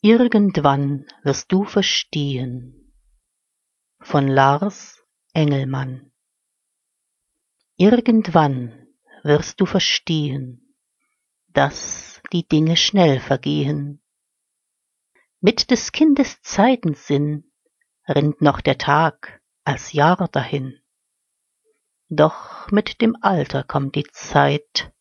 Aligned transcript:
Irgendwann 0.00 1.06
wirst 1.22 1.52
du 1.52 1.64
verstehen 1.64 2.92
von 4.00 4.26
Lars 4.26 5.04
Engelmann 5.32 6.12
Irgendwann 7.76 8.86
wirst 9.24 9.60
du 9.60 9.66
verstehen, 9.66 10.76
dass 11.48 12.22
die 12.32 12.46
Dinge 12.46 12.76
schnell 12.76 13.18
vergehen. 13.18 14.02
Mit 15.40 15.70
des 15.70 15.90
Kindes 15.90 16.40
Zeitensinn 16.42 17.50
rinnt 18.08 18.40
noch 18.40 18.60
der 18.60 18.78
Tag 18.78 19.42
als 19.64 19.92
Jahr 19.92 20.28
dahin. 20.28 20.80
Doch 22.08 22.70
mit 22.70 23.00
dem 23.00 23.16
Alter 23.20 23.64
kommt 23.64 23.96
die 23.96 24.06
Zeit, 24.12 24.92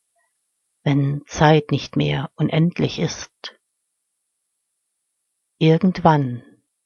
wenn 0.84 1.24
Zeit 1.28 1.72
nicht 1.72 1.96
mehr 1.96 2.32
unendlich 2.36 3.00
ist. 3.00 3.60
Irgendwann 5.58 6.44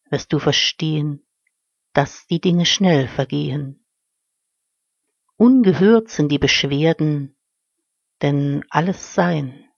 wirst 0.10 0.34
du 0.34 0.40
verstehen, 0.40 1.26
dass 1.94 2.28
die 2.28 2.42
Dinge 2.42 2.66
schnell 2.66 3.08
vergehen. 3.08 3.86
Ungehört 5.38 6.10
sind 6.10 6.30
die 6.30 6.40
Beschwerden, 6.40 7.38
denn 8.22 8.66
alles 8.70 9.14
Sein 9.14 9.70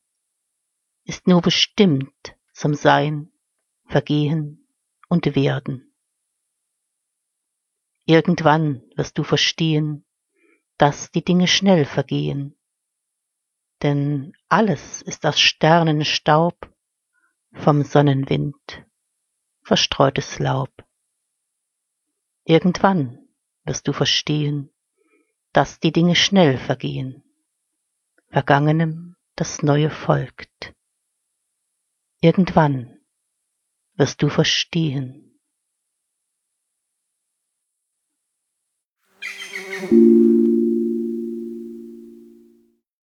ist 1.03 1.27
nur 1.27 1.41
bestimmt 1.41 2.35
zum 2.53 2.73
Sein, 2.73 3.31
Vergehen 3.85 4.67
und 5.07 5.35
Werden. 5.35 5.93
Irgendwann 8.05 8.83
wirst 8.95 9.17
du 9.17 9.23
verstehen, 9.23 10.05
dass 10.77 11.11
die 11.11 11.23
Dinge 11.23 11.47
schnell 11.47 11.85
vergehen, 11.85 12.56
denn 13.83 14.33
alles 14.49 15.01
ist 15.01 15.25
aus 15.25 15.39
Sternenstaub 15.39 16.73
vom 17.53 17.83
Sonnenwind 17.83 18.85
verstreutes 19.63 20.39
Laub. 20.39 20.71
Irgendwann 22.43 23.27
wirst 23.65 23.87
du 23.87 23.93
verstehen, 23.93 24.71
dass 25.51 25.79
die 25.79 25.91
Dinge 25.91 26.15
schnell 26.15 26.57
vergehen, 26.57 27.23
Vergangenem 28.29 29.15
das 29.35 29.61
Neue 29.63 29.89
folgt. 29.89 30.73
Irgendwann 32.19 32.99
wirst 33.95 34.21
du 34.21 34.29
verstehen. 34.29 35.26